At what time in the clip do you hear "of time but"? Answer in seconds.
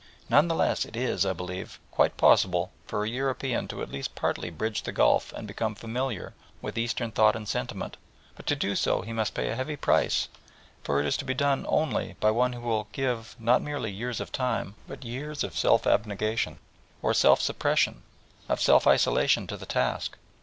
14.19-15.05